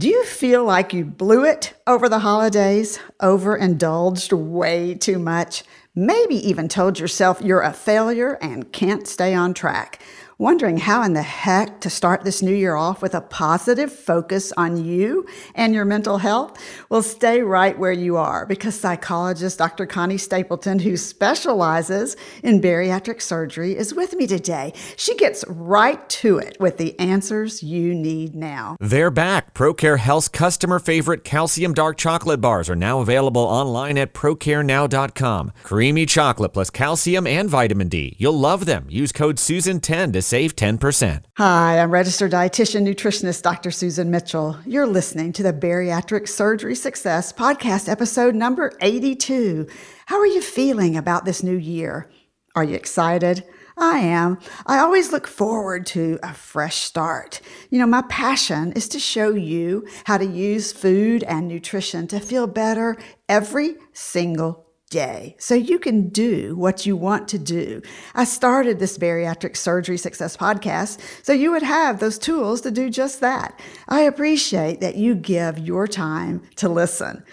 Do 0.00 0.08
you 0.08 0.24
feel 0.24 0.64
like 0.64 0.94
you 0.94 1.04
blew 1.04 1.44
it 1.44 1.74
over 1.86 2.08
the 2.08 2.20
holidays, 2.20 2.98
overindulged 3.20 4.32
way 4.32 4.94
too 4.94 5.18
much? 5.18 5.62
Maybe 5.94 6.36
even 6.36 6.68
told 6.68 6.98
yourself 6.98 7.42
you're 7.42 7.60
a 7.60 7.74
failure 7.74 8.38
and 8.40 8.72
can't 8.72 9.06
stay 9.06 9.34
on 9.34 9.52
track 9.52 10.00
wondering 10.40 10.78
how 10.78 11.02
in 11.02 11.12
the 11.12 11.20
heck 11.20 11.80
to 11.80 11.90
start 11.90 12.24
this 12.24 12.40
new 12.40 12.54
year 12.54 12.74
off 12.74 13.02
with 13.02 13.14
a 13.14 13.20
positive 13.20 13.92
focus 13.92 14.54
on 14.56 14.82
you 14.82 15.26
and 15.54 15.74
your 15.74 15.84
mental 15.84 16.16
health? 16.16 16.58
Well, 16.88 17.02
stay 17.02 17.42
right 17.42 17.78
where 17.78 17.92
you 17.92 18.16
are 18.16 18.46
because 18.46 18.74
psychologist 18.74 19.58
Dr. 19.58 19.84
Connie 19.84 20.16
Stapleton, 20.16 20.78
who 20.78 20.96
specializes 20.96 22.16
in 22.42 22.62
bariatric 22.62 23.20
surgery, 23.20 23.76
is 23.76 23.92
with 23.92 24.14
me 24.14 24.26
today. 24.26 24.72
She 24.96 25.14
gets 25.16 25.44
right 25.46 26.08
to 26.08 26.38
it 26.38 26.56
with 26.58 26.78
the 26.78 26.98
answers 26.98 27.62
you 27.62 27.94
need 27.94 28.34
now. 28.34 28.78
They're 28.80 29.10
back. 29.10 29.52
ProCare 29.52 29.98
Health's 29.98 30.28
customer 30.28 30.78
favorite 30.78 31.22
calcium 31.22 31.74
dark 31.74 31.98
chocolate 31.98 32.40
bars 32.40 32.70
are 32.70 32.76
now 32.76 33.00
available 33.00 33.42
online 33.42 33.98
at 33.98 34.14
procarenow.com. 34.14 35.52
Creamy 35.64 36.06
chocolate 36.06 36.54
plus 36.54 36.70
calcium 36.70 37.26
and 37.26 37.50
vitamin 37.50 37.88
D. 37.88 38.16
You'll 38.18 38.38
love 38.38 38.64
them. 38.64 38.86
Use 38.88 39.12
code 39.12 39.36
SUSAN10 39.36 40.14
to 40.14 40.29
save 40.30 40.54
10%. 40.54 41.24
Hi, 41.38 41.80
I'm 41.80 41.90
registered 41.90 42.30
dietitian 42.30 42.86
nutritionist 42.86 43.42
Dr. 43.42 43.72
Susan 43.72 44.12
Mitchell. 44.12 44.56
You're 44.64 44.86
listening 44.86 45.32
to 45.32 45.42
the 45.42 45.52
Bariatric 45.52 46.28
Surgery 46.28 46.76
Success 46.76 47.32
podcast 47.32 47.88
episode 47.88 48.36
number 48.36 48.72
82. 48.80 49.66
How 50.06 50.20
are 50.20 50.26
you 50.26 50.40
feeling 50.40 50.96
about 50.96 51.24
this 51.24 51.42
new 51.42 51.56
year? 51.56 52.08
Are 52.54 52.62
you 52.62 52.76
excited? 52.76 53.44
I 53.76 53.98
am. 53.98 54.38
I 54.66 54.78
always 54.78 55.10
look 55.10 55.26
forward 55.26 55.84
to 55.86 56.20
a 56.22 56.32
fresh 56.32 56.76
start. 56.76 57.40
You 57.70 57.80
know, 57.80 57.86
my 57.86 58.02
passion 58.02 58.72
is 58.72 58.88
to 58.90 59.00
show 59.00 59.34
you 59.34 59.88
how 60.04 60.16
to 60.16 60.26
use 60.26 60.72
food 60.72 61.24
and 61.24 61.48
nutrition 61.48 62.06
to 62.06 62.20
feel 62.20 62.46
better 62.46 62.96
every 63.28 63.76
single 63.92 64.69
day 64.90 65.36
so 65.38 65.54
you 65.54 65.78
can 65.78 66.08
do 66.08 66.54
what 66.56 66.84
you 66.84 66.96
want 66.96 67.28
to 67.28 67.38
do. 67.38 67.80
I 68.14 68.24
started 68.24 68.78
this 68.78 68.98
bariatric 68.98 69.56
surgery 69.56 69.96
success 69.96 70.36
podcast 70.36 71.00
so 71.24 71.32
you 71.32 71.52
would 71.52 71.62
have 71.62 72.00
those 72.00 72.18
tools 72.18 72.60
to 72.62 72.70
do 72.70 72.90
just 72.90 73.20
that. 73.20 73.58
I 73.88 74.02
appreciate 74.02 74.80
that 74.80 74.96
you 74.96 75.14
give 75.14 75.58
your 75.58 75.86
time 75.86 76.42
to 76.56 76.68
listen. 76.68 77.24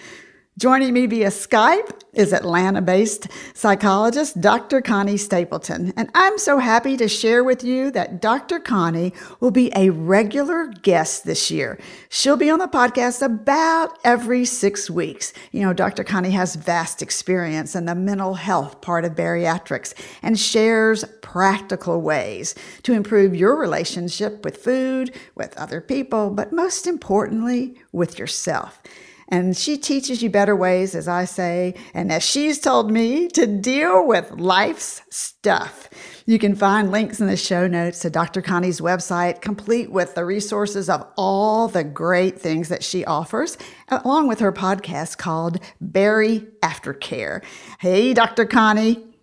Joining 0.57 0.91
me 0.91 1.05
via 1.05 1.27
Skype 1.27 1.91
is 2.13 2.33
Atlanta 2.33 2.81
based 2.81 3.27
psychologist 3.53 4.41
Dr. 4.41 4.81
Connie 4.81 5.15
Stapleton. 5.15 5.93
And 5.95 6.09
I'm 6.15 6.39
so 6.39 6.57
happy 6.57 6.97
to 6.97 7.07
share 7.07 7.43
with 7.43 7.63
you 7.63 7.91
that 7.91 8.23
Dr. 8.23 8.59
Connie 8.59 9.13
will 9.39 9.51
be 9.51 9.71
a 9.75 9.91
regular 9.91 10.65
guest 10.81 11.25
this 11.25 11.51
year. 11.51 11.79
She'll 12.09 12.37
be 12.37 12.49
on 12.49 12.57
the 12.57 12.67
podcast 12.67 13.21
about 13.21 13.99
every 14.03 14.45
six 14.45 14.89
weeks. 14.89 15.31
You 15.51 15.61
know, 15.61 15.73
Dr. 15.73 16.03
Connie 16.03 16.31
has 16.31 16.55
vast 16.55 17.03
experience 17.03 17.75
in 17.75 17.85
the 17.85 17.93
mental 17.93 18.33
health 18.33 18.81
part 18.81 19.05
of 19.05 19.13
bariatrics 19.13 19.93
and 20.23 20.39
shares 20.39 21.05
practical 21.21 22.01
ways 22.01 22.55
to 22.81 22.93
improve 22.93 23.35
your 23.35 23.59
relationship 23.59 24.43
with 24.43 24.57
food, 24.57 25.13
with 25.35 25.55
other 25.55 25.81
people, 25.81 26.31
but 26.31 26.51
most 26.51 26.87
importantly, 26.87 27.75
with 27.91 28.17
yourself. 28.17 28.81
And 29.29 29.57
she 29.57 29.77
teaches 29.77 30.23
you 30.23 30.29
better 30.29 30.55
ways, 30.55 30.95
as 30.95 31.07
I 31.07 31.25
say, 31.25 31.75
and 31.93 32.11
as 32.11 32.23
she's 32.23 32.59
told 32.59 32.91
me, 32.91 33.27
to 33.29 33.45
deal 33.45 34.07
with 34.07 34.31
life's 34.31 35.01
stuff. 35.09 35.89
You 36.25 36.39
can 36.39 36.55
find 36.55 36.91
links 36.91 37.19
in 37.19 37.27
the 37.27 37.37
show 37.37 37.67
notes 37.67 37.99
to 37.99 38.09
Dr. 38.09 38.41
Connie's 38.41 38.79
website, 38.79 39.41
complete 39.41 39.91
with 39.91 40.15
the 40.15 40.25
resources 40.25 40.89
of 40.89 41.05
all 41.17 41.67
the 41.67 41.83
great 41.83 42.39
things 42.39 42.69
that 42.69 42.83
she 42.83 43.03
offers, 43.05 43.57
along 43.89 44.27
with 44.27 44.39
her 44.39 44.53
podcast 44.53 45.17
called 45.17 45.59
Bari 45.81 46.47
Aftercare. 46.61 47.43
Hey, 47.79 48.13
Dr. 48.13 48.45
Connie. 48.45 49.16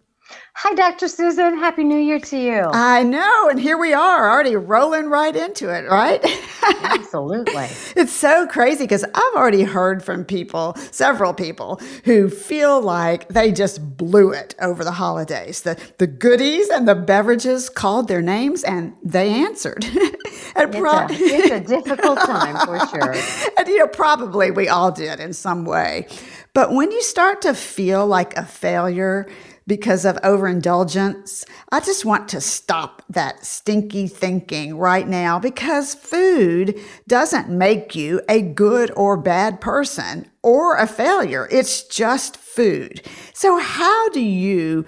Hi, 0.56 0.72
Dr. 0.74 1.08
Susan. 1.08 1.58
Happy 1.58 1.84
New 1.84 1.98
Year 1.98 2.18
to 2.18 2.38
you. 2.38 2.62
I 2.72 3.02
know. 3.02 3.48
And 3.50 3.60
here 3.60 3.76
we 3.76 3.92
are, 3.92 4.30
already 4.30 4.56
rolling 4.56 5.06
right 5.10 5.34
into 5.34 5.68
it, 5.68 5.86
right? 5.90 6.24
Absolutely. 6.82 7.66
it's 7.96 8.12
so 8.12 8.46
crazy 8.46 8.84
because 8.84 9.04
I've 9.04 9.34
already 9.34 9.64
heard 9.64 10.02
from 10.02 10.24
people, 10.24 10.74
several 10.92 11.34
people, 11.34 11.80
who 12.04 12.30
feel 12.30 12.80
like 12.80 13.28
they 13.28 13.52
just 13.52 13.96
blew 13.98 14.30
it 14.30 14.54
over 14.60 14.84
the 14.84 14.92
holidays. 14.92 15.62
The, 15.62 15.78
the 15.98 16.06
goodies 16.06 16.70
and 16.70 16.88
the 16.88 16.94
beverages 16.94 17.68
called 17.68 18.08
their 18.08 18.22
names 18.22 18.64
and 18.64 18.94
they 19.02 19.28
answered. 19.30 19.84
and 19.84 19.94
it's, 19.94 20.78
pro- 20.78 20.92
a, 20.92 21.06
it's 21.10 21.50
a 21.50 21.60
difficult 21.60 22.18
time 22.20 22.56
for 22.64 22.78
sure. 22.86 23.14
and, 23.58 23.68
you 23.68 23.78
know, 23.78 23.88
probably 23.88 24.50
we 24.50 24.68
all 24.68 24.90
did 24.92 25.20
in 25.20 25.34
some 25.34 25.64
way. 25.66 26.06
But 26.54 26.72
when 26.72 26.92
you 26.92 27.02
start 27.02 27.42
to 27.42 27.52
feel 27.52 28.06
like 28.06 28.36
a 28.36 28.46
failure, 28.46 29.26
because 29.66 30.04
of 30.04 30.18
overindulgence. 30.22 31.44
I 31.72 31.80
just 31.80 32.04
want 32.04 32.28
to 32.30 32.40
stop 32.40 33.02
that 33.08 33.44
stinky 33.44 34.08
thinking 34.08 34.76
right 34.76 35.08
now 35.08 35.38
because 35.38 35.94
food 35.94 36.78
doesn't 37.08 37.48
make 37.48 37.94
you 37.94 38.20
a 38.28 38.42
good 38.42 38.90
or 38.96 39.16
bad 39.16 39.60
person 39.60 40.30
or 40.42 40.76
a 40.76 40.86
failure. 40.86 41.48
It's 41.50 41.84
just 41.84 42.36
food. 42.36 43.02
So, 43.32 43.58
how 43.58 44.08
do 44.10 44.20
you 44.20 44.84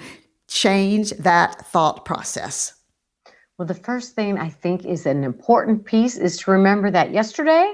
change 0.49 1.11
that 1.13 1.67
thought 1.67 2.05
process? 2.05 2.75
Well, 3.59 3.67
the 3.67 3.75
first 3.75 4.15
thing 4.15 4.39
I 4.39 4.51
think 4.51 4.85
is 4.85 5.07
an 5.07 5.25
important 5.25 5.85
piece 5.87 6.19
is 6.19 6.37
to 6.39 6.51
remember 6.51 6.91
that 6.91 7.13
yesterday, 7.13 7.73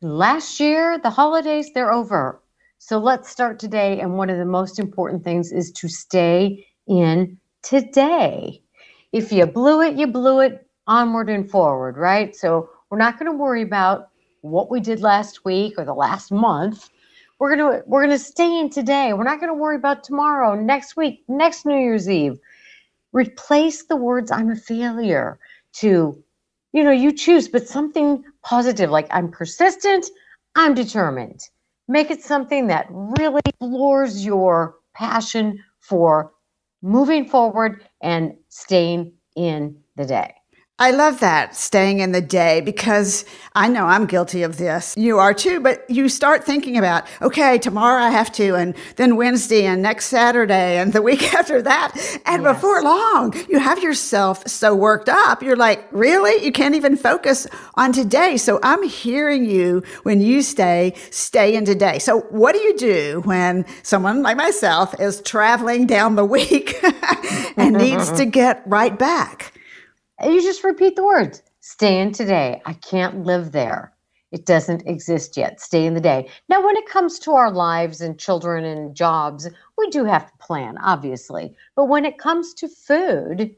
last 0.00 0.60
year, 0.60 0.98
the 0.98 1.10
holidays, 1.10 1.72
they're 1.74 1.92
over. 1.92 2.40
So 2.86 2.98
let's 2.98 3.28
start 3.28 3.58
today. 3.58 3.98
And 3.98 4.16
one 4.16 4.30
of 4.30 4.38
the 4.38 4.44
most 4.44 4.78
important 4.78 5.24
things 5.24 5.50
is 5.50 5.72
to 5.72 5.88
stay 5.88 6.68
in 6.86 7.36
today. 7.64 8.62
If 9.10 9.32
you 9.32 9.44
blew 9.44 9.82
it, 9.82 9.96
you 9.96 10.06
blew 10.06 10.38
it 10.38 10.68
onward 10.86 11.28
and 11.28 11.50
forward, 11.50 11.96
right? 11.96 12.36
So 12.36 12.70
we're 12.88 12.98
not 12.98 13.18
going 13.18 13.28
to 13.28 13.36
worry 13.36 13.62
about 13.62 14.10
what 14.42 14.70
we 14.70 14.78
did 14.78 15.00
last 15.00 15.44
week 15.44 15.74
or 15.78 15.84
the 15.84 15.94
last 15.94 16.30
month. 16.30 16.88
We're 17.40 17.56
going 17.56 17.72
to 17.72 17.82
we're 17.88 18.06
going 18.06 18.16
to 18.16 18.24
stay 18.24 18.56
in 18.56 18.70
today. 18.70 19.12
We're 19.14 19.24
not 19.24 19.40
going 19.40 19.52
to 19.52 19.60
worry 19.60 19.74
about 19.74 20.04
tomorrow, 20.04 20.54
next 20.54 20.96
week, 20.96 21.24
next 21.26 21.66
New 21.66 21.76
Year's 21.76 22.08
Eve. 22.08 22.38
Replace 23.12 23.86
the 23.86 23.96
words 23.96 24.30
I'm 24.30 24.50
a 24.50 24.54
failure 24.54 25.40
to 25.80 26.22
you 26.72 26.84
know, 26.84 26.92
you 26.92 27.10
choose 27.10 27.48
but 27.48 27.66
something 27.66 28.22
positive 28.44 28.90
like 28.90 29.08
I'm 29.10 29.28
persistent, 29.28 30.06
I'm 30.54 30.72
determined 30.72 31.48
make 31.88 32.10
it 32.12 32.22
something 32.22 32.68
that 32.68 32.86
really 32.90 33.42
floors 33.60 34.24
your 34.24 34.76
passion 34.94 35.64
for 35.80 36.32
moving 36.82 37.28
forward 37.28 37.86
and 38.02 38.36
staying 38.50 39.14
in 39.36 39.78
the 39.96 40.06
day. 40.06 40.35
I 40.78 40.90
love 40.90 41.20
that 41.20 41.56
staying 41.56 42.00
in 42.00 42.12
the 42.12 42.20
day 42.20 42.60
because 42.60 43.24
I 43.54 43.66
know 43.66 43.86
I'm 43.86 44.04
guilty 44.04 44.42
of 44.42 44.58
this. 44.58 44.94
You 44.94 45.18
are 45.18 45.32
too, 45.32 45.58
but 45.60 45.88
you 45.88 46.10
start 46.10 46.44
thinking 46.44 46.76
about, 46.76 47.06
okay, 47.22 47.56
tomorrow 47.56 48.02
I 48.02 48.10
have 48.10 48.30
to, 48.32 48.54
and 48.56 48.76
then 48.96 49.16
Wednesday 49.16 49.64
and 49.64 49.80
next 49.80 50.08
Saturday 50.08 50.76
and 50.76 50.92
the 50.92 51.00
week 51.10 51.32
after 51.32 51.62
that. 51.62 51.92
And 52.26 52.42
yes. 52.42 52.54
before 52.54 52.82
long, 52.82 53.34
you 53.48 53.58
have 53.58 53.82
yourself 53.82 54.46
so 54.46 54.74
worked 54.74 55.08
up. 55.08 55.42
You're 55.42 55.56
like, 55.56 55.88
really? 55.92 56.44
You 56.44 56.52
can't 56.52 56.74
even 56.74 56.98
focus 56.98 57.46
on 57.76 57.94
today. 57.94 58.36
So 58.36 58.60
I'm 58.62 58.82
hearing 58.82 59.46
you 59.46 59.82
when 60.02 60.20
you 60.20 60.42
stay, 60.42 60.92
stay 61.10 61.56
in 61.56 61.64
today. 61.64 61.98
So 62.00 62.20
what 62.28 62.52
do 62.52 62.58
you 62.58 62.76
do 62.76 63.22
when 63.24 63.64
someone 63.82 64.22
like 64.22 64.36
myself 64.36 64.94
is 65.00 65.22
traveling 65.22 65.86
down 65.86 66.16
the 66.16 66.24
week 66.26 66.76
and 67.56 67.78
needs 67.78 68.12
to 68.12 68.26
get 68.26 68.62
right 68.66 68.98
back? 68.98 69.54
You 70.24 70.42
just 70.42 70.64
repeat 70.64 70.96
the 70.96 71.04
words. 71.04 71.42
Stay 71.60 72.00
in 72.00 72.12
today. 72.12 72.62
I 72.64 72.72
can't 72.74 73.24
live 73.24 73.52
there. 73.52 73.92
It 74.32 74.46
doesn't 74.46 74.86
exist 74.86 75.36
yet. 75.36 75.60
Stay 75.60 75.86
in 75.86 75.94
the 75.94 76.00
day. 76.00 76.28
Now, 76.48 76.64
when 76.64 76.76
it 76.76 76.88
comes 76.88 77.18
to 77.20 77.32
our 77.32 77.50
lives 77.50 78.00
and 78.00 78.18
children 78.18 78.64
and 78.64 78.94
jobs, 78.94 79.48
we 79.76 79.90
do 79.90 80.04
have 80.04 80.26
to 80.26 80.38
plan, 80.38 80.78
obviously. 80.78 81.54
But 81.74 81.86
when 81.86 82.04
it 82.04 82.18
comes 82.18 82.54
to 82.54 82.68
food, 82.68 83.54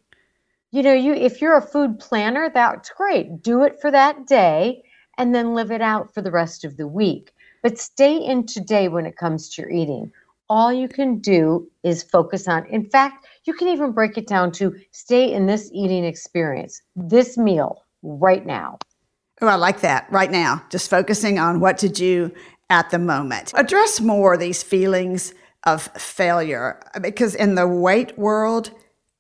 you 0.71 0.83
know, 0.83 0.93
you 0.93 1.15
if 1.15 1.41
you're 1.41 1.57
a 1.57 1.63
food 1.63 1.99
planner, 1.99 2.51
that's 2.53 2.91
great. 2.91 3.43
Do 3.43 3.63
it 3.63 3.81
for 3.81 3.91
that 3.91 4.27
day 4.27 4.83
and 5.17 5.35
then 5.35 5.55
live 5.55 5.71
it 5.71 5.81
out 5.81 6.13
for 6.13 6.23
the 6.23 6.31
rest 6.31 6.65
of 6.65 6.77
the 6.77 6.87
week. 6.89 7.33
But 7.63 7.79
stay 7.79 8.17
in 8.17 8.47
today 8.47 8.89
when 8.89 9.07
it 9.07 9.17
comes 9.17 9.49
to 9.51 9.63
your 9.63 9.71
eating. 9.71 10.13
All 10.51 10.73
you 10.73 10.89
can 10.89 11.19
do 11.19 11.69
is 11.83 12.03
focus 12.03 12.49
on. 12.49 12.67
In 12.67 12.85
fact, 12.85 13.27
you 13.49 13.55
can 13.55 13.69
even 13.69 13.93
break 13.93 14.19
it 14.19 14.29
down 14.29 14.53
to 14.53 14.77
stay 14.93 15.33
in 15.33 15.47
this 15.47 15.71
eating 15.73 16.05
experience, 16.05 16.83
this 16.95 17.39
meal 17.39 17.83
right 18.03 18.45
now. 18.45 18.79
Oh, 19.41 19.47
I 19.47 19.55
like 19.55 19.81
that 19.81 20.07
right 20.11 20.31
now. 20.31 20.63
Just 20.71 20.91
focusing 20.91 21.39
on 21.39 21.59
what 21.59 21.79
to 21.79 21.89
do 21.89 22.31
at 22.69 22.91
the 22.91 22.99
moment. 22.99 23.53
Address 23.57 24.01
more 24.01 24.37
these 24.37 24.63
feelings 24.63 25.33
of 25.65 25.83
failure 25.97 26.79
because 27.01 27.35
in 27.35 27.55
the 27.55 27.67
weight 27.67 28.19
world, 28.19 28.71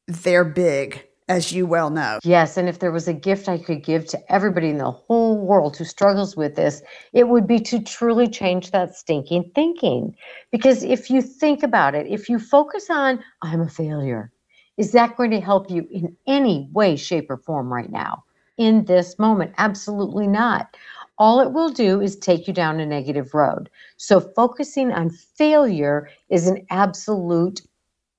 they're 0.06 0.44
big 0.44 1.07
as 1.28 1.52
you 1.52 1.66
well 1.66 1.90
know. 1.90 2.18
Yes, 2.24 2.56
and 2.56 2.68
if 2.68 2.78
there 2.78 2.90
was 2.90 3.06
a 3.06 3.12
gift 3.12 3.48
I 3.48 3.58
could 3.58 3.84
give 3.84 4.06
to 4.06 4.32
everybody 4.32 4.70
in 4.70 4.78
the 4.78 4.90
whole 4.90 5.38
world 5.38 5.76
who 5.76 5.84
struggles 5.84 6.36
with 6.36 6.56
this, 6.56 6.82
it 7.12 7.28
would 7.28 7.46
be 7.46 7.60
to 7.60 7.80
truly 7.80 8.28
change 8.28 8.70
that 8.70 8.94
stinking 8.94 9.50
thinking. 9.54 10.14
Because 10.50 10.82
if 10.82 11.10
you 11.10 11.22
think 11.22 11.62
about 11.62 11.94
it, 11.94 12.06
if 12.06 12.28
you 12.28 12.38
focus 12.38 12.88
on, 12.90 13.22
I'm 13.42 13.60
a 13.60 13.68
failure, 13.68 14.32
is 14.76 14.92
that 14.92 15.16
going 15.16 15.30
to 15.32 15.40
help 15.40 15.70
you 15.70 15.86
in 15.90 16.16
any 16.26 16.68
way, 16.72 16.96
shape, 16.96 17.30
or 17.30 17.36
form 17.36 17.72
right 17.72 17.90
now? 17.90 18.24
In 18.56 18.84
this 18.86 19.18
moment? 19.18 19.52
Absolutely 19.58 20.26
not. 20.26 20.76
All 21.18 21.40
it 21.40 21.52
will 21.52 21.70
do 21.70 22.00
is 22.00 22.16
take 22.16 22.46
you 22.46 22.54
down 22.54 22.78
a 22.78 22.86
negative 22.86 23.34
road. 23.34 23.68
So, 23.96 24.20
focusing 24.20 24.92
on 24.92 25.10
failure 25.10 26.08
is 26.28 26.46
an 26.46 26.64
absolute 26.70 27.60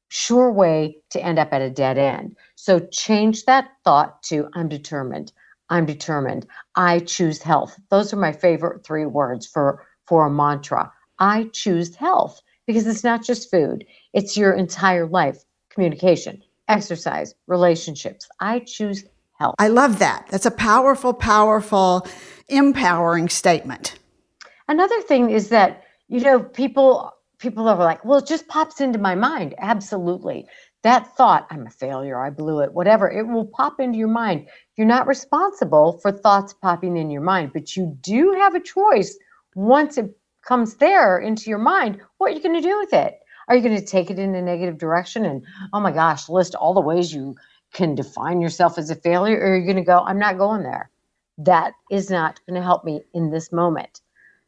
sure 0.09 0.51
way 0.51 0.97
to 1.11 1.23
end 1.23 1.39
up 1.39 1.53
at 1.53 1.61
a 1.61 1.69
dead 1.69 1.97
end. 1.97 2.35
So 2.56 2.79
change 2.91 3.45
that 3.45 3.69
thought 3.83 4.21
to 4.23 4.50
I'm 4.53 4.67
determined. 4.67 5.31
I'm 5.69 5.85
determined. 5.85 6.47
I 6.75 7.00
choose 7.00 7.41
health. 7.41 7.79
Those 7.89 8.11
are 8.13 8.17
my 8.17 8.31
favorite 8.31 8.83
three 8.83 9.06
words 9.06 9.45
for 9.45 9.85
for 10.07 10.25
a 10.25 10.29
mantra. 10.29 10.91
I 11.19 11.50
choose 11.53 11.95
health 11.95 12.41
because 12.65 12.88
it's 12.88 13.03
not 13.03 13.23
just 13.23 13.51
food. 13.51 13.85
It's 14.13 14.35
your 14.35 14.53
entire 14.53 15.07
life, 15.07 15.44
communication, 15.69 16.41
exercise, 16.67 17.35
relationships. 17.47 18.27
I 18.39 18.59
choose 18.59 19.03
health. 19.39 19.56
I 19.59 19.67
love 19.67 20.00
that. 20.00 20.27
That's 20.31 20.45
a 20.47 20.51
powerful 20.51 21.13
powerful 21.13 22.07
empowering 22.47 23.29
statement. 23.29 23.95
Another 24.67 25.01
thing 25.01 25.29
is 25.29 25.50
that 25.50 25.83
you 26.07 26.21
know 26.21 26.39
people 26.41 27.13
people 27.39 27.68
are 27.68 27.77
like, 27.77 28.03
well, 28.06 28.19
it 28.19 28.27
just 28.27 28.47
pops 28.47 28.81
into 28.81 29.00
my 29.00 29.15
mind. 29.15 29.56
Absolutely. 29.57 30.45
That 30.83 31.15
thought, 31.18 31.47
I'm 31.50 31.68
a 31.68 31.71
failure, 31.71 32.24
I 32.24 32.30
blew 32.30 32.62
it, 32.62 32.74
whatever, 32.74 33.09
it 33.09 33.27
will 33.27 33.45
pop 33.45 33.80
into 33.80 33.97
your 33.97 34.07
mind. 34.07 34.47
You're 34.77 34.88
not 34.88 35.07
responsible 35.07 36.00
for 36.01 36.12
thoughts 36.12 36.53
popping 36.53 36.95
in 36.95 37.09
your 37.09 37.21
mind, 37.21 37.51
but 37.53 37.75
you 37.75 37.97
do 38.01 38.33
have 38.39 38.56
a 38.56 38.62
choice 38.62 39.18
once 39.56 39.97
it 39.97 40.15
comes 40.45 40.75
there 40.75 41.18
into 41.18 41.50
your 41.50 41.59
mind. 41.59 42.00
What 42.18 42.31
are 42.31 42.36
you 42.36 42.41
going 42.41 42.62
to 42.62 42.68
do 42.68 42.80
with 42.80 42.94
it? 42.94 43.19
Are 43.50 43.56
you 43.56 43.62
going 43.62 43.77
to 43.77 43.85
take 43.85 44.09
it 44.09 44.19
in 44.19 44.35
a 44.35 44.42
negative 44.42 44.77
direction 44.77 45.25
and, 45.25 45.44
oh 45.74 45.81
my 45.81 45.92
gosh, 45.92 46.30
list 46.30 46.56
all 46.56 46.74
the 46.74 46.81
ways 46.81 47.13
you 47.13 47.35
can 47.74 47.95
define 47.95 48.42
yourself 48.42 48.77
as 48.77 48.89
a 48.89 48.95
failure? 48.95 49.38
Or 49.38 49.53
are 49.53 49.57
you 49.57 49.65
going 49.65 49.75
to 49.75 49.83
go, 49.83 50.00
I'm 50.00 50.19
not 50.19 50.38
going 50.38 50.63
there? 50.63 50.89
That 51.38 51.74
is 51.89 52.09
not 52.09 52.39
going 52.47 52.56
to 52.56 52.65
help 52.65 52.85
me 52.85 53.01
in 53.13 53.31
this 53.31 53.51
moment. 53.51 54.01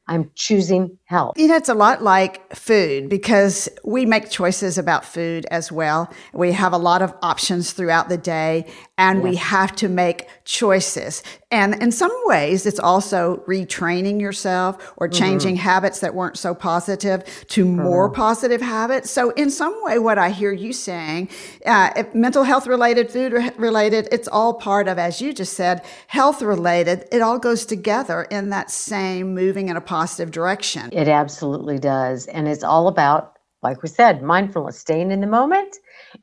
I'm 0.07 0.31
choosing 0.35 0.97
health. 1.11 1.37
You 1.37 1.47
know, 1.49 1.57
it's 1.57 1.69
a 1.69 1.73
lot 1.73 2.01
like 2.01 2.55
food 2.55 3.09
because 3.09 3.67
we 3.83 4.05
make 4.05 4.29
choices 4.29 4.77
about 4.77 5.03
food 5.03 5.45
as 5.51 5.71
well. 5.71 6.09
We 6.33 6.53
have 6.53 6.71
a 6.71 6.77
lot 6.77 7.01
of 7.01 7.13
options 7.21 7.73
throughout 7.73 8.07
the 8.07 8.17
day 8.17 8.65
and 8.97 9.17
yes. 9.17 9.23
we 9.23 9.35
have 9.35 9.75
to 9.75 9.89
make 9.89 10.27
choices. 10.45 11.23
And 11.49 11.81
in 11.81 11.91
some 11.91 12.15
ways, 12.25 12.65
it's 12.65 12.79
also 12.79 13.43
retraining 13.47 14.21
yourself 14.21 14.93
or 14.95 15.09
mm-hmm. 15.09 15.19
changing 15.19 15.55
mm-hmm. 15.55 15.63
habits 15.63 15.99
that 15.99 16.13
weren't 16.13 16.37
so 16.37 16.53
positive 16.53 17.23
to 17.49 17.65
mm-hmm. 17.65 17.81
more 17.81 18.09
positive 18.09 18.61
habits. 18.61 19.09
So, 19.09 19.31
in 19.31 19.49
some 19.49 19.75
way, 19.83 19.99
what 19.99 20.17
I 20.17 20.29
hear 20.29 20.53
you 20.53 20.71
saying, 20.71 21.29
uh, 21.65 22.03
mental 22.13 22.43
health 22.43 22.67
related, 22.67 23.11
food 23.11 23.33
related, 23.57 24.07
it's 24.11 24.27
all 24.27 24.53
part 24.53 24.87
of, 24.87 24.97
as 24.97 25.19
you 25.19 25.33
just 25.33 25.53
said, 25.53 25.83
health 26.07 26.41
related. 26.41 27.05
It 27.11 27.21
all 27.21 27.39
goes 27.39 27.65
together 27.65 28.23
in 28.23 28.49
that 28.51 28.71
same 28.71 29.33
moving 29.33 29.67
in 29.67 29.75
a 29.75 29.81
positive 29.81 30.31
direction. 30.31 30.89
It 31.01 31.07
absolutely 31.07 31.79
does. 31.79 32.27
And 32.27 32.47
it's 32.47 32.63
all 32.63 32.87
about, 32.87 33.39
like 33.63 33.81
we 33.81 33.89
said, 33.89 34.21
mindfulness, 34.21 34.77
staying 34.77 35.09
in 35.09 35.19
the 35.19 35.25
moment 35.25 35.77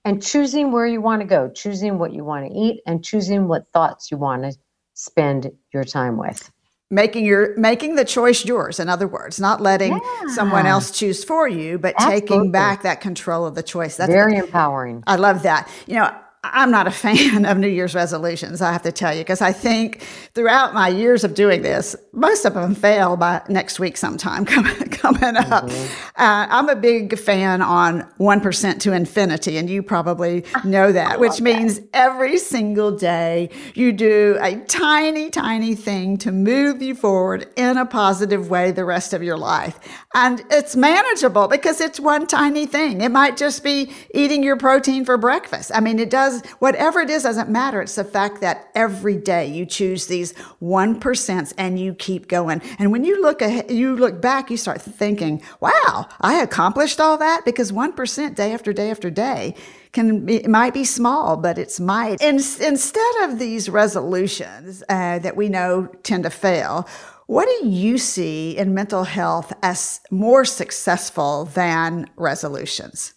and 0.04 0.22
choosing 0.22 0.70
where 0.70 0.86
you 0.86 1.00
want 1.00 1.20
to 1.20 1.26
go, 1.26 1.50
choosing 1.50 1.98
what 1.98 2.12
you 2.12 2.22
want 2.24 2.46
to 2.46 2.56
eat, 2.56 2.80
and 2.86 3.04
choosing 3.04 3.48
what 3.48 3.66
thoughts 3.72 4.08
you 4.12 4.18
want 4.18 4.44
to 4.44 4.56
spend 4.94 5.50
your 5.74 5.82
time 5.82 6.16
with 6.16 6.52
making 6.92 7.24
your 7.24 7.56
making 7.58 7.96
the 7.96 8.04
choice 8.04 8.44
yours 8.46 8.80
in 8.80 8.88
other 8.88 9.06
words 9.06 9.38
not 9.38 9.60
letting 9.60 9.92
yeah. 9.92 10.34
someone 10.34 10.64
else 10.64 10.90
choose 10.90 11.22
for 11.22 11.46
you 11.46 11.78
but 11.78 11.94
Absolutely. 11.96 12.20
taking 12.20 12.50
back 12.50 12.82
that 12.82 13.00
control 13.02 13.46
of 13.46 13.54
the 13.54 13.62
choice 13.62 13.98
that's 13.98 14.10
very 14.10 14.38
empowering 14.38 15.04
i 15.06 15.14
love 15.14 15.42
that 15.42 15.70
you 15.86 15.96
know 15.96 16.10
I'm 16.44 16.70
not 16.70 16.86
a 16.86 16.90
fan 16.90 17.44
of 17.44 17.58
New 17.58 17.68
Year's 17.68 17.94
resolutions, 17.94 18.62
I 18.62 18.72
have 18.72 18.82
to 18.82 18.92
tell 18.92 19.12
you, 19.12 19.20
because 19.20 19.40
I 19.40 19.52
think 19.52 20.02
throughout 20.34 20.72
my 20.72 20.88
years 20.88 21.24
of 21.24 21.34
doing 21.34 21.62
this, 21.62 21.96
most 22.12 22.44
of 22.44 22.54
them 22.54 22.74
fail 22.74 23.16
by 23.16 23.42
next 23.48 23.80
week 23.80 23.96
sometime 23.96 24.44
coming, 24.44 24.76
coming 24.90 25.36
up. 25.36 25.64
Mm-hmm. 25.64 26.20
Uh, 26.20 26.46
I'm 26.48 26.68
a 26.68 26.76
big 26.76 27.18
fan 27.18 27.60
on 27.60 28.02
1% 28.20 28.80
to 28.80 28.92
infinity, 28.92 29.56
and 29.56 29.68
you 29.68 29.82
probably 29.82 30.44
know 30.64 30.92
that, 31.00 31.18
which 31.18 31.40
means 31.40 31.80
that. 31.80 31.88
every 31.92 32.38
single 32.38 32.92
day 32.92 33.50
you 33.74 33.92
do 33.92 34.38
a 34.40 34.56
tiny, 34.66 35.30
tiny 35.30 35.74
thing 35.74 36.18
to 36.18 36.30
move 36.30 36.80
you 36.82 36.94
forward 36.94 37.48
in 37.56 37.76
a 37.76 37.86
positive 37.86 38.48
way 38.48 38.70
the 38.70 38.84
rest 38.84 39.12
of 39.12 39.22
your 39.22 39.36
life. 39.36 39.78
And 40.14 40.42
it's 40.50 40.76
manageable 40.76 41.48
because 41.48 41.80
it's 41.80 41.98
one 41.98 42.26
tiny 42.26 42.66
thing. 42.66 43.00
It 43.00 43.10
might 43.10 43.36
just 43.36 43.64
be 43.64 43.90
eating 44.14 44.42
your 44.42 44.56
protein 44.56 45.04
for 45.04 45.16
breakfast. 45.16 45.72
I 45.74 45.80
mean, 45.80 45.98
it 45.98 46.10
does 46.10 46.27
does, 46.28 46.50
whatever 46.58 47.00
it 47.00 47.10
is 47.10 47.22
doesn't 47.22 47.48
matter. 47.48 47.80
It's 47.82 47.94
the 47.94 48.04
fact 48.04 48.40
that 48.40 48.70
every 48.74 49.16
day 49.16 49.46
you 49.46 49.66
choose 49.66 50.06
these 50.06 50.32
1% 50.62 51.54
and 51.58 51.78
you 51.78 51.94
keep 51.94 52.28
going. 52.28 52.62
And 52.78 52.92
when 52.92 53.04
you 53.04 53.20
look 53.22 53.42
ahead, 53.42 53.70
you 53.70 53.96
look 53.96 54.20
back, 54.20 54.50
you 54.50 54.56
start 54.56 54.80
thinking, 54.82 55.42
wow, 55.60 56.08
I 56.20 56.40
accomplished 56.42 57.00
all 57.00 57.18
that 57.18 57.44
because 57.44 57.72
1% 57.72 58.34
day 58.34 58.52
after 58.52 58.72
day 58.72 58.90
after 58.90 59.10
day 59.10 59.54
can 59.92 60.28
it 60.28 60.48
might 60.48 60.74
be 60.74 60.84
small, 60.84 61.36
but 61.36 61.56
it's 61.56 61.80
might. 61.80 62.20
In, 62.20 62.36
instead 62.36 63.14
of 63.22 63.38
these 63.38 63.70
resolutions 63.70 64.82
uh, 64.88 65.18
that 65.20 65.36
we 65.36 65.48
know 65.48 65.86
tend 66.02 66.24
to 66.24 66.30
fail, 66.30 66.86
what 67.26 67.46
do 67.46 67.68
you 67.68 67.98
see 67.98 68.56
in 68.56 68.74
mental 68.74 69.04
health 69.04 69.52
as 69.62 70.00
more 70.10 70.44
successful 70.44 71.46
than 71.46 72.08
resolutions? 72.16 73.14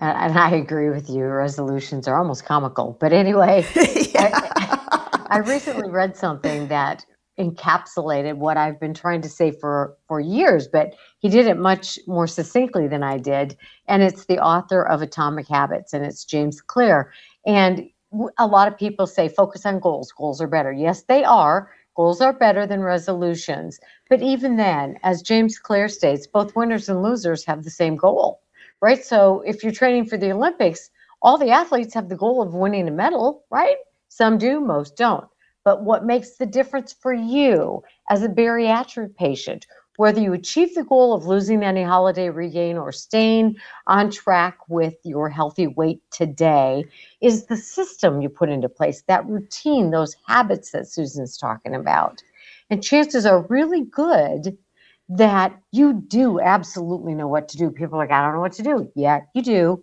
And 0.00 0.38
I 0.38 0.50
agree 0.50 0.88
with 0.88 1.10
you. 1.10 1.24
Resolutions 1.24 2.08
are 2.08 2.16
almost 2.16 2.44
comical. 2.44 2.96
But 2.98 3.12
anyway, 3.12 3.66
I, 3.76 5.26
I, 5.28 5.38
recently 5.38 5.90
read 5.90 6.16
something 6.16 6.68
that 6.68 7.04
encapsulated 7.38 8.36
what 8.36 8.56
I've 8.56 8.80
been 8.80 8.94
trying 8.94 9.20
to 9.22 9.28
say 9.28 9.50
for, 9.50 9.96
for 10.08 10.18
years, 10.20 10.68
but 10.68 10.94
he 11.18 11.28
did 11.28 11.46
it 11.46 11.58
much 11.58 11.98
more 12.06 12.26
succinctly 12.26 12.88
than 12.88 13.02
I 13.02 13.18
did. 13.18 13.56
And 13.88 14.02
it's 14.02 14.24
the 14.24 14.38
author 14.38 14.82
of 14.82 15.02
Atomic 15.02 15.48
Habits, 15.48 15.92
and 15.92 16.04
it's 16.04 16.24
James 16.24 16.60
Clear. 16.62 17.12
And 17.46 17.88
a 18.38 18.46
lot 18.46 18.68
of 18.68 18.78
people 18.78 19.06
say 19.06 19.28
focus 19.28 19.66
on 19.66 19.80
goals. 19.80 20.12
Goals 20.12 20.40
are 20.40 20.48
better. 20.48 20.72
Yes, 20.72 21.02
they 21.02 21.24
are. 21.24 21.70
Goals 21.94 22.20
are 22.20 22.32
better 22.32 22.66
than 22.66 22.82
resolutions. 22.82 23.78
But 24.08 24.22
even 24.22 24.56
then, 24.56 24.98
as 25.02 25.20
James 25.22 25.58
Clear 25.58 25.88
states, 25.88 26.26
both 26.26 26.56
winners 26.56 26.88
and 26.88 27.02
losers 27.02 27.44
have 27.44 27.64
the 27.64 27.70
same 27.70 27.96
goal 27.96 28.40
right? 28.80 29.04
So 29.04 29.42
if 29.46 29.62
you're 29.62 29.72
training 29.72 30.06
for 30.06 30.16
the 30.16 30.32
Olympics, 30.32 30.90
all 31.22 31.38
the 31.38 31.50
athletes 31.50 31.94
have 31.94 32.08
the 32.08 32.16
goal 32.16 32.40
of 32.42 32.54
winning 32.54 32.88
a 32.88 32.92
medal, 32.92 33.44
right? 33.50 33.76
Some 34.08 34.38
do, 34.38 34.60
most 34.60 34.96
don't. 34.96 35.26
But 35.64 35.84
what 35.84 36.04
makes 36.06 36.36
the 36.36 36.46
difference 36.46 36.92
for 36.92 37.12
you 37.12 37.82
as 38.08 38.22
a 38.22 38.28
bariatric 38.28 39.14
patient, 39.16 39.66
whether 39.96 40.20
you 40.20 40.32
achieve 40.32 40.74
the 40.74 40.84
goal 40.84 41.12
of 41.12 41.26
losing 41.26 41.62
any 41.62 41.82
holiday 41.82 42.30
regain 42.30 42.78
or 42.78 42.90
staying 42.90 43.56
on 43.86 44.10
track 44.10 44.56
with 44.68 44.94
your 45.04 45.28
healthy 45.28 45.66
weight 45.66 46.00
today, 46.10 46.86
is 47.20 47.46
the 47.46 47.56
system 47.58 48.22
you 48.22 48.30
put 48.30 48.48
into 48.48 48.68
place, 48.68 49.02
that 49.08 49.26
routine, 49.26 49.90
those 49.90 50.16
habits 50.26 50.70
that 50.70 50.88
Susan's 50.88 51.36
talking 51.36 51.74
about. 51.74 52.22
And 52.70 52.82
chances 52.82 53.26
are 53.26 53.46
really 53.48 53.84
good 53.84 54.56
that 55.10 55.60
you 55.72 55.92
do 55.92 56.40
absolutely 56.40 57.14
know 57.14 57.26
what 57.26 57.48
to 57.48 57.58
do. 57.58 57.70
People 57.70 57.96
are 57.96 57.98
like, 57.98 58.12
I 58.12 58.22
don't 58.22 58.34
know 58.34 58.40
what 58.40 58.52
to 58.52 58.62
do. 58.62 58.90
Yeah, 58.94 59.20
you 59.34 59.42
do. 59.42 59.82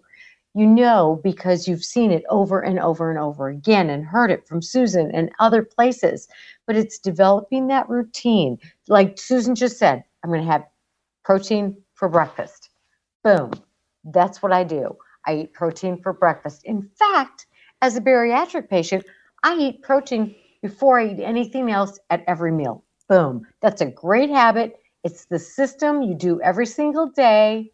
You 0.53 0.65
know 0.65 1.19
because 1.21 1.67
you've 1.67 1.83
seen 1.83 2.11
it 2.11 2.23
over 2.29 2.61
and 2.61 2.79
over 2.79 3.11
and 3.11 3.19
over 3.19 3.49
again 3.49 3.89
and 3.89 4.05
heard 4.05 4.31
it 4.31 4.47
from 4.47 4.61
Susan 4.61 5.11
and 5.13 5.29
other 5.39 5.61
places. 5.61 6.27
But 6.65 6.77
it's 6.77 6.97
developing 6.97 7.67
that 7.67 7.89
routine. 7.89 8.57
Like 8.87 9.19
Susan 9.19 9.53
just 9.53 9.77
said, 9.77 10.03
I'm 10.23 10.31
going 10.31 10.43
to 10.43 10.51
have 10.51 10.65
protein 11.25 11.77
for 11.93 12.07
breakfast. 12.07 12.69
Boom. 13.23 13.51
That's 14.05 14.41
what 14.41 14.53
I 14.53 14.63
do. 14.63 14.95
I 15.25 15.35
eat 15.35 15.53
protein 15.53 16.01
for 16.01 16.13
breakfast. 16.13 16.63
In 16.63 16.89
fact, 16.97 17.47
as 17.81 17.97
a 17.97 18.01
bariatric 18.01 18.69
patient, 18.69 19.05
I 19.43 19.55
eat 19.57 19.81
protein 19.83 20.33
before 20.61 20.99
I 20.99 21.09
eat 21.09 21.19
anything 21.19 21.69
else 21.69 21.99
at 22.09 22.23
every 22.27 22.51
meal. 22.51 22.83
Boom. 23.09 23.45
That's 23.61 23.81
a 23.81 23.85
great 23.91 24.29
habit 24.29 24.79
it's 25.03 25.25
the 25.25 25.39
system 25.39 26.01
you 26.01 26.15
do 26.15 26.41
every 26.41 26.65
single 26.65 27.07
day, 27.07 27.71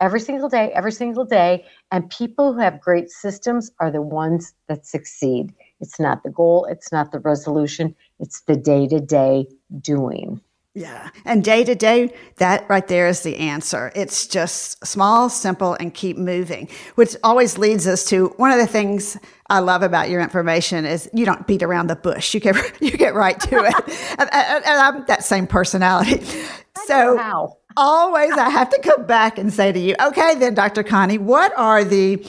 every 0.00 0.20
single 0.20 0.48
day, 0.48 0.72
every 0.72 0.92
single 0.92 1.24
day. 1.24 1.64
And 1.90 2.08
people 2.10 2.52
who 2.52 2.60
have 2.60 2.80
great 2.80 3.10
systems 3.10 3.70
are 3.80 3.90
the 3.90 4.02
ones 4.02 4.54
that 4.68 4.86
succeed. 4.86 5.52
It's 5.80 6.00
not 6.00 6.22
the 6.22 6.30
goal, 6.30 6.66
it's 6.70 6.92
not 6.92 7.12
the 7.12 7.20
resolution, 7.20 7.94
it's 8.20 8.42
the 8.42 8.56
day 8.56 8.86
to 8.88 9.00
day 9.00 9.46
doing. 9.80 10.40
Yeah. 10.76 11.08
And 11.24 11.42
day 11.42 11.64
to 11.64 11.74
day, 11.74 12.12
that 12.36 12.68
right 12.68 12.86
there 12.86 13.08
is 13.08 13.22
the 13.22 13.38
answer. 13.38 13.90
It's 13.96 14.26
just 14.26 14.86
small, 14.86 15.30
simple, 15.30 15.72
and 15.80 15.92
keep 15.94 16.18
moving, 16.18 16.68
which 16.96 17.16
always 17.24 17.56
leads 17.56 17.86
us 17.86 18.04
to 18.10 18.26
one 18.36 18.50
of 18.50 18.58
the 18.58 18.66
things 18.66 19.16
I 19.48 19.60
love 19.60 19.82
about 19.82 20.10
your 20.10 20.20
information 20.20 20.84
is 20.84 21.08
you 21.14 21.24
don't 21.24 21.46
beat 21.46 21.62
around 21.62 21.86
the 21.86 21.96
bush. 21.96 22.34
You 22.34 22.40
get, 22.40 22.56
you 22.82 22.90
get 22.90 23.14
right 23.14 23.40
to 23.40 23.64
it. 23.64 23.74
and, 24.18 24.28
and, 24.30 24.64
and, 24.66 24.66
I'm 24.66 25.06
that 25.06 25.24
same 25.24 25.46
personality. 25.46 26.22
So 26.84 27.56
always 27.74 28.32
I 28.32 28.50
have 28.50 28.68
to 28.68 28.80
come 28.82 29.06
back 29.06 29.38
and 29.38 29.50
say 29.50 29.72
to 29.72 29.78
you, 29.78 29.94
okay, 29.98 30.34
then, 30.34 30.52
Dr. 30.52 30.82
Connie, 30.82 31.16
what 31.16 31.56
are 31.56 31.84
the 31.84 32.22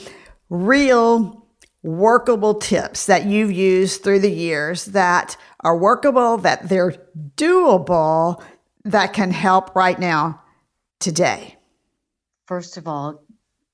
real 0.50 1.46
workable 1.84 2.54
tips 2.56 3.08
that 3.08 3.26
you've 3.26 3.52
used 3.52 4.04
through 4.04 4.20
the 4.20 4.32
years 4.32 4.86
that 4.86 5.36
are 5.62 5.78
workable, 5.78 6.38
that 6.38 6.70
they're 6.70 6.96
doable, 7.36 8.44
that 8.84 9.14
can 9.14 9.32
help 9.32 9.76
right 9.76 10.00
now, 10.00 10.42
today? 11.00 11.58
First 12.46 12.78
of 12.78 12.88
all, 12.88 13.24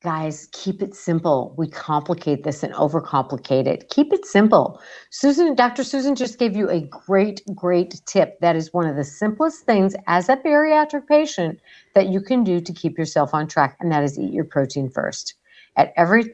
guys, 0.02 0.50
keep 0.52 0.82
it 0.82 0.96
simple. 0.96 1.54
We 1.58 1.70
complicate 1.70 2.44
this 2.44 2.64
and 2.64 2.74
overcomplicate 2.74 3.68
it. 3.68 3.90
Keep 3.90 4.12
it 4.12 4.26
simple. 4.26 4.82
Susan, 5.12 5.56
Dr. 5.56 5.84
Susan 5.84 6.16
just 6.16 6.38
gave 6.40 6.58
you 6.58 6.70
a 6.70 6.82
great, 6.82 7.42
great 7.56 8.02
tip. 8.06 8.40
That 8.42 8.56
is 8.56 8.74
one 8.74 8.88
of 8.88 8.98
the 8.98 9.04
simplest 9.06 9.66
things 9.66 9.96
as 10.08 10.28
a 10.28 10.38
bariatric 10.38 11.08
patient 11.08 11.60
that 11.96 12.10
you 12.10 12.20
can 12.20 12.44
do 12.44 12.60
to 12.60 12.74
keep 12.74 12.98
yourself 12.98 13.34
on 13.34 13.48
track, 13.48 13.78
and 13.80 13.92
that 13.92 14.04
is 14.04 14.20
eat 14.20 14.34
your 14.34 14.46
protein 14.46 14.90
first. 14.90 15.36
At 15.78 15.94
every 15.96 16.34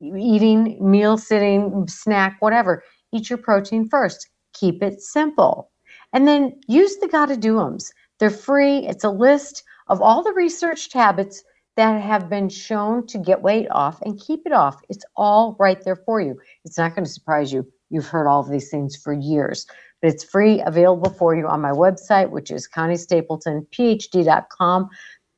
eating, 0.00 0.78
meal, 0.80 1.18
sitting, 1.18 1.86
snack, 1.88 2.36
whatever, 2.40 2.82
eat 3.12 3.28
your 3.28 3.38
protein 3.38 3.88
first. 3.88 4.28
Keep 4.54 4.82
it 4.82 5.00
simple. 5.00 5.70
And 6.12 6.26
then 6.26 6.60
use 6.68 6.96
the 6.96 7.08
gotta 7.08 7.36
do 7.36 7.60
ems. 7.60 7.92
They're 8.18 8.30
free. 8.30 8.86
It's 8.86 9.04
a 9.04 9.10
list 9.10 9.62
of 9.88 10.02
all 10.02 10.22
the 10.22 10.32
researched 10.32 10.92
habits 10.92 11.42
that 11.76 12.02
have 12.02 12.28
been 12.28 12.48
shown 12.48 13.06
to 13.06 13.18
get 13.18 13.42
weight 13.42 13.68
off 13.70 14.02
and 14.02 14.20
keep 14.20 14.42
it 14.44 14.52
off. 14.52 14.80
It's 14.88 15.04
all 15.16 15.56
right 15.58 15.82
there 15.82 15.96
for 15.96 16.20
you. 16.20 16.38
It's 16.64 16.76
not 16.76 16.94
going 16.94 17.04
to 17.04 17.10
surprise 17.10 17.52
you. 17.52 17.66
You've 17.90 18.06
heard 18.06 18.28
all 18.28 18.40
of 18.40 18.50
these 18.50 18.70
things 18.70 18.96
for 18.96 19.12
years, 19.12 19.66
but 20.02 20.12
it's 20.12 20.24
free, 20.24 20.62
available 20.66 21.12
for 21.12 21.34
you 21.34 21.46
on 21.46 21.60
my 21.60 21.72
website, 21.72 22.30
which 22.30 22.50
is 22.50 22.68
ConnieStapletonPhD.com. 22.68 24.88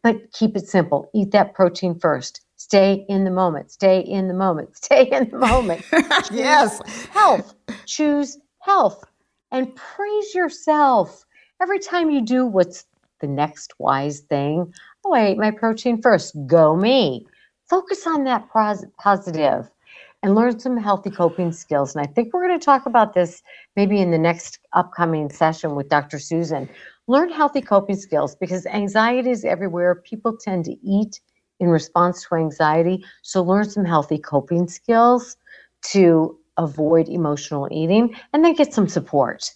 But 0.02 0.32
keep 0.32 0.56
it 0.56 0.68
simple. 0.68 1.08
Eat 1.14 1.30
that 1.30 1.54
protein 1.54 1.98
first. 1.98 2.40
Stay 2.56 3.06
in 3.08 3.24
the 3.24 3.30
moment. 3.30 3.70
Stay 3.70 4.00
in 4.00 4.28
the 4.28 4.34
moment. 4.34 4.76
Stay 4.84 5.08
in 5.10 5.30
the 5.30 5.38
moment. 5.38 5.82
yes. 6.32 6.80
Health. 7.10 7.54
Choose 7.86 8.36
health 8.62 9.04
and 9.50 9.74
praise 9.76 10.34
yourself. 10.34 11.24
Every 11.60 11.78
time 11.78 12.10
you 12.10 12.22
do 12.22 12.46
what's 12.46 12.86
the 13.20 13.26
next 13.26 13.74
wise 13.78 14.20
thing, 14.20 14.72
oh, 15.04 15.14
I 15.14 15.26
ate 15.26 15.38
my 15.38 15.50
protein 15.50 16.00
first. 16.00 16.34
Go 16.46 16.76
me. 16.76 17.26
Focus 17.68 18.06
on 18.06 18.24
that 18.24 18.48
pos- 18.50 18.84
positive 18.98 19.70
and 20.22 20.34
learn 20.34 20.58
some 20.58 20.76
healthy 20.76 21.10
coping 21.10 21.52
skills. 21.52 21.94
And 21.94 22.06
I 22.06 22.10
think 22.12 22.32
we're 22.32 22.46
going 22.46 22.58
to 22.58 22.64
talk 22.64 22.86
about 22.86 23.14
this 23.14 23.42
maybe 23.76 24.00
in 24.00 24.10
the 24.10 24.18
next 24.18 24.58
upcoming 24.72 25.30
session 25.30 25.74
with 25.74 25.88
Dr. 25.88 26.18
Susan. 26.18 26.68
Learn 27.08 27.30
healthy 27.30 27.60
coping 27.60 27.96
skills 27.96 28.36
because 28.36 28.64
anxiety 28.66 29.30
is 29.30 29.44
everywhere. 29.44 29.96
People 29.96 30.36
tend 30.36 30.64
to 30.66 30.76
eat 30.84 31.20
in 31.58 31.68
response 31.68 32.24
to 32.24 32.36
anxiety. 32.36 33.04
So 33.22 33.42
learn 33.42 33.68
some 33.68 33.84
healthy 33.84 34.18
coping 34.18 34.68
skills 34.68 35.36
to 35.90 36.38
avoid 36.56 37.08
emotional 37.08 37.68
eating 37.70 38.14
and 38.32 38.44
then 38.44 38.54
get 38.54 38.72
some 38.72 38.88
support. 38.88 39.50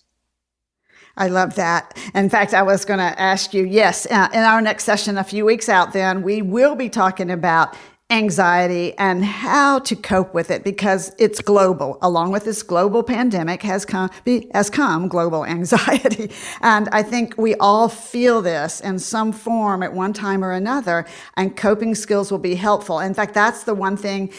I 1.19 1.29
love 1.29 1.55
that. 1.55 1.97
In 2.15 2.29
fact, 2.29 2.53
I 2.53 2.63
was 2.63 2.85
going 2.85 2.99
to 2.99 3.21
ask 3.21 3.55
you 3.55 3.65
yes, 3.65 4.07
uh, 4.11 4.29
in 4.33 4.41
our 4.41 4.61
next 4.61 4.85
session 4.85 5.17
a 5.17 5.25
few 5.25 5.45
weeks 5.45 5.69
out, 5.69 5.93
then 5.93 6.23
we 6.23 6.43
will 6.43 6.75
be 6.75 6.91
talking 6.91 7.31
about 7.31 7.75
anxiety 8.09 8.95
and 8.99 9.25
how 9.25 9.81
to 9.81 9.97
cope 9.97 10.33
with 10.33 10.51
it 10.51 10.63
because 10.63 11.13
it's 11.19 11.41
global. 11.41 11.99
Along 12.03 12.31
with 12.31 12.45
this 12.45 12.63
global 12.63 13.03
pandemic 13.03 13.63
has 13.63 13.85
come 13.85 14.11
has 14.53 14.71
come 14.71 15.09
global 15.09 15.45
anxiety. 15.59 16.31
And 16.61 16.89
I 16.93 17.03
think 17.03 17.37
we 17.37 17.57
all 17.57 17.89
feel 17.89 18.43
this 18.43 18.81
in 18.81 18.99
some 18.99 19.33
form 19.33 19.83
at 19.83 19.93
one 19.93 20.13
time 20.13 20.45
or 20.45 20.53
another 20.53 21.05
and 21.37 21.57
coping 21.57 21.95
skills 21.95 22.31
will 22.31 22.39
be 22.39 22.55
helpful. 22.55 23.01
In 23.01 23.15
fact, 23.15 23.35
that's 23.35 23.65
the 23.65 23.75
one 23.75 23.97
thing 23.97 24.33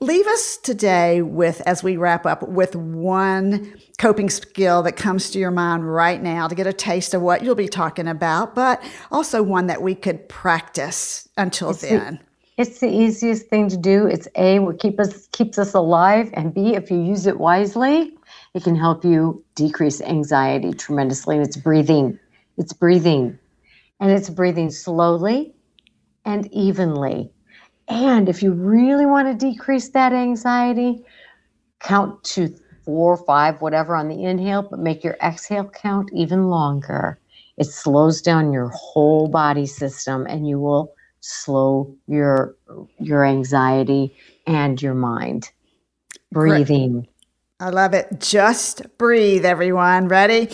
Leave 0.00 0.28
us 0.28 0.56
today 0.56 1.22
with, 1.22 1.60
as 1.62 1.82
we 1.82 1.96
wrap 1.96 2.24
up, 2.24 2.48
with 2.48 2.76
one 2.76 3.74
coping 3.98 4.30
skill 4.30 4.80
that 4.84 4.92
comes 4.92 5.30
to 5.30 5.40
your 5.40 5.50
mind 5.50 5.92
right 5.92 6.22
now 6.22 6.46
to 6.46 6.54
get 6.54 6.68
a 6.68 6.72
taste 6.72 7.14
of 7.14 7.22
what 7.22 7.42
you'll 7.42 7.56
be 7.56 7.66
talking 7.66 8.06
about, 8.06 8.54
but 8.54 8.80
also 9.10 9.42
one 9.42 9.66
that 9.66 9.82
we 9.82 9.96
could 9.96 10.28
practice 10.28 11.28
until 11.36 11.70
it's 11.70 11.80
then. 11.80 12.20
The, 12.56 12.62
it's 12.62 12.78
the 12.78 12.88
easiest 12.88 13.48
thing 13.48 13.68
to 13.70 13.76
do. 13.76 14.06
It's 14.06 14.28
A, 14.36 14.60
what 14.60 14.78
keep 14.78 15.00
us 15.00 15.26
keeps 15.32 15.58
us 15.58 15.74
alive, 15.74 16.30
and 16.34 16.54
B, 16.54 16.76
if 16.76 16.92
you 16.92 17.02
use 17.02 17.26
it 17.26 17.38
wisely, 17.38 18.16
it 18.54 18.62
can 18.62 18.76
help 18.76 19.04
you 19.04 19.44
decrease 19.56 20.00
anxiety 20.00 20.72
tremendously. 20.72 21.36
And 21.36 21.44
it's 21.44 21.56
breathing. 21.56 22.18
It's 22.56 22.72
breathing. 22.72 23.36
And 23.98 24.12
it's 24.12 24.30
breathing 24.30 24.70
slowly 24.70 25.54
and 26.24 26.46
evenly 26.52 27.32
and 27.88 28.28
if 28.28 28.42
you 28.42 28.52
really 28.52 29.06
want 29.06 29.28
to 29.28 29.46
decrease 29.46 29.88
that 29.90 30.12
anxiety, 30.12 31.04
count 31.80 32.22
to 32.24 32.54
four, 32.84 33.16
five, 33.16 33.60
whatever 33.60 33.96
on 33.96 34.08
the 34.08 34.24
inhale, 34.24 34.62
but 34.62 34.78
make 34.78 35.04
your 35.04 35.16
exhale 35.22 35.68
count 35.68 36.10
even 36.12 36.48
longer. 36.48 37.18
It 37.56 37.64
slows 37.64 38.22
down 38.22 38.52
your 38.52 38.68
whole 38.68 39.28
body 39.28 39.66
system 39.66 40.26
and 40.26 40.48
you 40.48 40.60
will 40.60 40.94
slow 41.20 41.96
your 42.06 42.54
your 42.98 43.24
anxiety 43.24 44.16
and 44.46 44.80
your 44.80 44.94
mind. 44.94 45.50
Breathing. 46.30 47.08
I 47.58 47.70
love 47.70 47.94
it. 47.94 48.20
Just 48.20 48.82
breathe, 48.98 49.44
everyone. 49.44 50.08
Ready? 50.08 50.48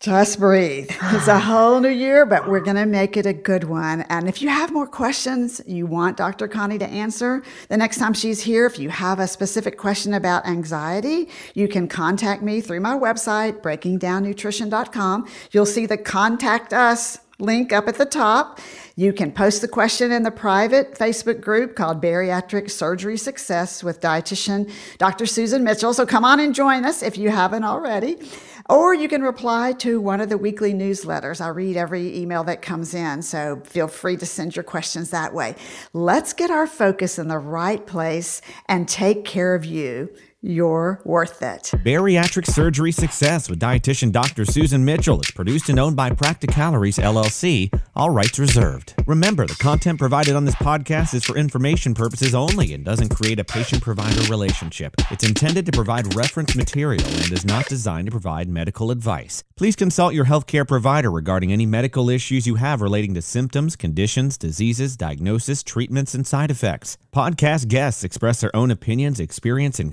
Just 0.00 0.38
breathe. 0.38 0.88
It's 0.90 1.26
a 1.26 1.40
whole 1.40 1.80
new 1.80 1.88
year, 1.88 2.24
but 2.24 2.48
we're 2.48 2.60
going 2.60 2.76
to 2.76 2.86
make 2.86 3.16
it 3.16 3.26
a 3.26 3.32
good 3.32 3.64
one. 3.64 4.02
And 4.02 4.28
if 4.28 4.40
you 4.40 4.48
have 4.48 4.72
more 4.72 4.86
questions 4.86 5.60
you 5.66 5.86
want 5.86 6.16
Dr. 6.16 6.46
Connie 6.46 6.78
to 6.78 6.86
answer 6.86 7.42
the 7.68 7.76
next 7.76 7.98
time 7.98 8.14
she's 8.14 8.40
here, 8.40 8.64
if 8.66 8.78
you 8.78 8.90
have 8.90 9.18
a 9.18 9.26
specific 9.26 9.76
question 9.76 10.14
about 10.14 10.46
anxiety, 10.46 11.28
you 11.54 11.66
can 11.66 11.88
contact 11.88 12.42
me 12.42 12.60
through 12.60 12.78
my 12.78 12.96
website, 12.96 13.60
breakingdownnutrition.com. 13.60 15.28
You'll 15.50 15.66
see 15.66 15.86
the 15.86 15.98
contact 15.98 16.72
us 16.72 17.18
link 17.40 17.72
up 17.72 17.88
at 17.88 17.96
the 17.96 18.06
top. 18.06 18.60
You 18.96 19.12
can 19.12 19.30
post 19.30 19.62
the 19.62 19.68
question 19.68 20.10
in 20.10 20.24
the 20.24 20.30
private 20.30 20.94
Facebook 20.94 21.40
group 21.40 21.76
called 21.76 22.02
Bariatric 22.02 22.70
Surgery 22.70 23.16
Success 23.16 23.84
with 23.84 24.00
dietitian 24.00 24.70
Dr. 24.98 25.24
Susan 25.26 25.62
Mitchell. 25.62 25.94
So 25.94 26.04
come 26.04 26.24
on 26.24 26.40
and 26.40 26.54
join 26.54 26.84
us 26.84 27.02
if 27.02 27.16
you 27.16 27.30
haven't 27.30 27.64
already. 27.64 28.18
Or 28.68 28.92
you 28.92 29.08
can 29.08 29.22
reply 29.22 29.72
to 29.78 29.98
one 29.98 30.20
of 30.20 30.28
the 30.28 30.36
weekly 30.36 30.74
newsletters. 30.74 31.40
I 31.40 31.48
read 31.48 31.78
every 31.78 32.14
email 32.14 32.44
that 32.44 32.60
comes 32.60 32.92
in, 32.92 33.22
so 33.22 33.62
feel 33.64 33.88
free 33.88 34.18
to 34.18 34.26
send 34.26 34.56
your 34.56 34.62
questions 34.62 35.08
that 35.08 35.32
way. 35.32 35.54
Let's 35.94 36.34
get 36.34 36.50
our 36.50 36.66
focus 36.66 37.18
in 37.18 37.28
the 37.28 37.38
right 37.38 37.86
place 37.86 38.42
and 38.66 38.86
take 38.86 39.24
care 39.24 39.54
of 39.54 39.64
you 39.64 40.10
you're 40.40 41.00
worth 41.04 41.42
it. 41.42 41.72
Bariatric 41.84 42.46
Surgery 42.46 42.92
Success 42.92 43.50
with 43.50 43.58
dietitian 43.58 44.12
Dr. 44.12 44.44
Susan 44.44 44.84
Mitchell 44.84 45.20
is 45.20 45.30
produced 45.32 45.68
and 45.68 45.80
owned 45.80 45.96
by 45.96 46.10
Practicalories 46.10 46.98
LLC, 46.98 47.72
all 47.96 48.10
rights 48.10 48.38
reserved. 48.38 48.94
Remember, 49.06 49.46
the 49.46 49.56
content 49.56 49.98
provided 49.98 50.36
on 50.36 50.44
this 50.44 50.54
podcast 50.54 51.14
is 51.14 51.24
for 51.24 51.36
information 51.36 51.92
purposes 51.92 52.34
only 52.34 52.72
and 52.72 52.84
doesn't 52.84 53.14
create 53.14 53.40
a 53.40 53.44
patient 53.44 53.82
provider 53.82 54.20
relationship. 54.30 54.94
It's 55.10 55.26
intended 55.26 55.66
to 55.66 55.72
provide 55.72 56.14
reference 56.14 56.54
material 56.54 57.04
and 57.04 57.32
is 57.32 57.44
not 57.44 57.66
designed 57.66 58.06
to 58.06 58.12
provide 58.12 58.48
medical 58.48 58.92
advice. 58.92 59.42
Please 59.56 59.74
consult 59.74 60.14
your 60.14 60.26
healthcare 60.26 60.66
provider 60.66 61.10
regarding 61.10 61.52
any 61.52 61.66
medical 61.66 62.08
issues 62.08 62.46
you 62.46 62.54
have 62.54 62.80
relating 62.80 63.14
to 63.14 63.22
symptoms, 63.22 63.74
conditions, 63.74 64.38
diseases, 64.38 64.96
diagnosis, 64.96 65.64
treatments, 65.64 66.14
and 66.14 66.26
side 66.26 66.50
effects. 66.50 66.96
Podcast 67.12 67.66
guests 67.66 68.04
express 68.04 68.40
their 68.40 68.54
own 68.54 68.70
opinions, 68.70 69.18
experience, 69.18 69.80
and 69.80 69.92